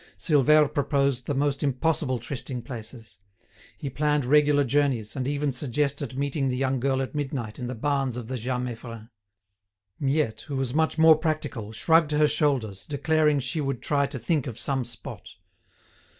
[0.17, 3.19] Silvère proposed the most impossible trysting places.
[3.77, 7.75] He planned regular journeys, and even suggested meeting the young girl at midnight in the
[7.75, 9.11] barns of the Jas Meiffren.
[9.99, 14.47] Miette, who was much more practical, shrugged her shoulders, declaring she would try to think
[14.47, 15.33] of some spot.